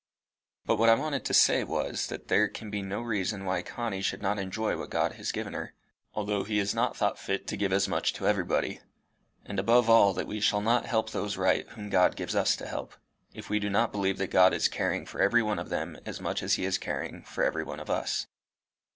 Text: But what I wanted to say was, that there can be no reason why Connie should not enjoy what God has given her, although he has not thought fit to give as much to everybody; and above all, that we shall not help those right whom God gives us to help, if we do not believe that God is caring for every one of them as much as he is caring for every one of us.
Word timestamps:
But 0.65 0.77
what 0.79 0.89
I 0.89 0.95
wanted 0.95 1.25
to 1.25 1.33
say 1.35 1.63
was, 1.63 2.07
that 2.07 2.27
there 2.27 2.47
can 2.47 2.71
be 2.71 2.81
no 2.81 3.01
reason 3.03 3.45
why 3.45 3.61
Connie 3.61 4.01
should 4.01 4.19
not 4.23 4.39
enjoy 4.39 4.75
what 4.75 4.89
God 4.89 5.11
has 5.11 5.31
given 5.31 5.53
her, 5.53 5.75
although 6.15 6.43
he 6.43 6.57
has 6.57 6.73
not 6.73 6.97
thought 6.97 7.19
fit 7.19 7.45
to 7.45 7.55
give 7.55 7.71
as 7.71 7.87
much 7.87 8.11
to 8.13 8.25
everybody; 8.27 8.79
and 9.45 9.59
above 9.59 9.91
all, 9.91 10.11
that 10.15 10.25
we 10.25 10.39
shall 10.39 10.59
not 10.59 10.87
help 10.87 11.11
those 11.11 11.37
right 11.37 11.69
whom 11.73 11.91
God 11.91 12.15
gives 12.15 12.35
us 12.35 12.55
to 12.55 12.65
help, 12.65 12.95
if 13.35 13.47
we 13.51 13.59
do 13.59 13.69
not 13.69 13.91
believe 13.91 14.17
that 14.17 14.31
God 14.31 14.55
is 14.55 14.67
caring 14.67 15.05
for 15.05 15.21
every 15.21 15.43
one 15.43 15.59
of 15.59 15.69
them 15.69 15.99
as 16.03 16.19
much 16.19 16.41
as 16.41 16.55
he 16.55 16.65
is 16.65 16.79
caring 16.79 17.21
for 17.23 17.43
every 17.43 17.63
one 17.63 17.79
of 17.79 17.91
us. 17.91 18.25